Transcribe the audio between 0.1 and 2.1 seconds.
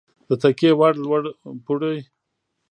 د تکیې وړ لوړ پوړی